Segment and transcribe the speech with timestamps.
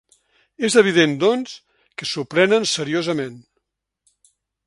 [0.67, 1.53] És evident, doncs,
[2.01, 3.37] que s’ho prenen seriosament.